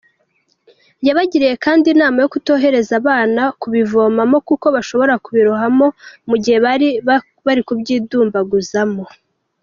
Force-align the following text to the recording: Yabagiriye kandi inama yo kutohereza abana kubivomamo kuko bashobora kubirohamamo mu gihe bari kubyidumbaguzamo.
Yabagiriye 1.07 1.55
kandi 1.65 1.85
inama 1.93 2.17
yo 2.23 2.29
kutohereza 2.33 2.93
abana 3.01 3.41
kubivomamo 3.61 4.37
kuko 4.47 4.65
bashobora 4.75 5.13
kubirohamamo 5.23 5.87
mu 6.29 6.35
gihe 6.43 6.57
bari 7.45 7.59
kubyidumbaguzamo. 7.67 9.03